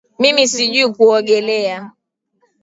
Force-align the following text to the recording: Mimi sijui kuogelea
Mimi 0.19 0.47
sijui 0.47 0.93
kuogelea 0.95 1.91